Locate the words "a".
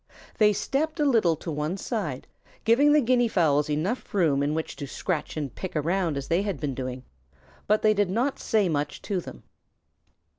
0.99-1.05